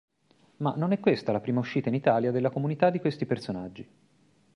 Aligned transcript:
Ma 0.57 0.73
non 0.75 0.93
è 0.93 0.99
questa 0.99 1.31
la 1.31 1.39
prima 1.39 1.59
uscita 1.59 1.89
in 1.89 1.93
Italia 1.93 2.31
della 2.31 2.49
comunità 2.49 2.89
di 2.89 2.97
questi 2.99 3.27
personaggi. 3.27 3.87